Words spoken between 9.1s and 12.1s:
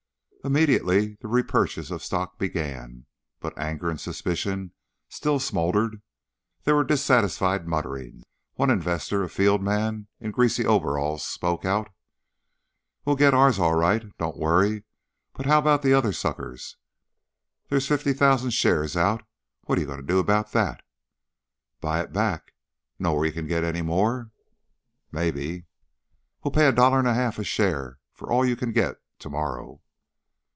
a field man in greasy overalls, spoke out: